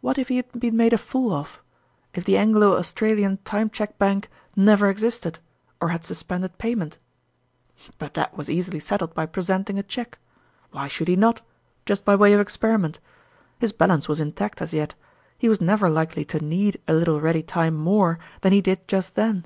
What 0.00 0.16
if 0.16 0.28
he 0.28 0.36
had 0.36 0.50
been 0.58 0.74
made 0.78 0.94
a 0.94 0.96
fool 0.96 1.34
of 1.34 1.62
if 2.14 2.24
the 2.24 2.38
Anglo 2.38 2.78
Australian 2.78 3.36
Time 3.44 3.68
Cheque 3.68 3.98
Bank 3.98 4.30
never 4.56 4.88
existed, 4.88 5.38
or 5.82 5.88
had 5.90 6.02
sus 6.02 6.22
pended 6.22 6.56
payment? 6.56 6.96
But 7.98 8.14
that 8.14 8.34
was 8.38 8.48
easily 8.48 8.80
settled 8.80 9.12
by 9.12 9.26
presenting 9.26 9.78
a 9.78 9.82
cheque. 9.82 10.16
Why 10.70 10.88
should 10.88 11.08
he 11.08 11.14
not, 11.16 11.42
just 11.84 12.06
by 12.06 12.16
way 12.16 12.32
of 12.32 12.40
experiment? 12.40 13.00
His 13.58 13.72
balance 13.72 14.08
was 14.08 14.18
intact 14.18 14.62
as 14.62 14.72
yet; 14.72 14.94
he 15.36 15.46
was 15.50 15.60
never 15.60 15.90
likely 15.90 16.24
to 16.24 16.42
need 16.42 16.80
a 16.88 16.94
little 16.94 17.20
ready 17.20 17.42
time 17.42 17.74
more 17.76 18.18
than 18.40 18.54
he 18.54 18.62
did 18.62 18.88
just 18.88 19.14
then. 19.14 19.44